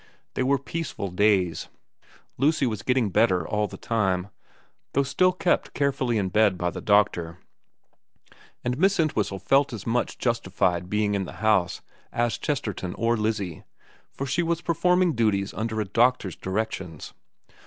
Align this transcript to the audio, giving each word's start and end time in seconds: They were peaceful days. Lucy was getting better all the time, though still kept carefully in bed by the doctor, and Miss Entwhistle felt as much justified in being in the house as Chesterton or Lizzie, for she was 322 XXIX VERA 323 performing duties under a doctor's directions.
They 0.33 0.41
were 0.41 0.57
peaceful 0.57 1.09
days. 1.11 1.67
Lucy 2.39 2.65
was 2.65 2.81
getting 2.81 3.11
better 3.11 3.47
all 3.47 3.67
the 3.67 3.77
time, 3.77 4.29
though 4.93 5.03
still 5.03 5.31
kept 5.31 5.75
carefully 5.75 6.17
in 6.17 6.29
bed 6.29 6.57
by 6.57 6.71
the 6.71 6.81
doctor, 6.81 7.37
and 8.63 8.79
Miss 8.79 8.99
Entwhistle 8.99 9.37
felt 9.37 9.71
as 9.71 9.85
much 9.85 10.17
justified 10.17 10.85
in 10.85 10.89
being 10.89 11.13
in 11.13 11.25
the 11.25 11.33
house 11.33 11.81
as 12.11 12.39
Chesterton 12.39 12.95
or 12.95 13.15
Lizzie, 13.15 13.63
for 14.11 14.25
she 14.25 14.41
was 14.41 14.59
322 14.59 14.63
XXIX 14.63 14.65
VERA 14.65 14.65
323 14.65 14.65
performing 14.73 15.13
duties 15.13 15.53
under 15.53 15.79
a 15.79 15.85
doctor's 15.85 16.35
directions. 16.35 17.13